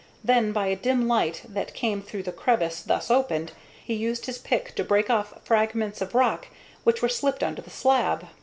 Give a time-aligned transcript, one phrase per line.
[0.23, 3.51] Then, by a dim light that came through the crevice thus opened,
[3.85, 6.47] he used his pick to break off fragments of rock,
[6.83, 8.25] which were slipped under the slab.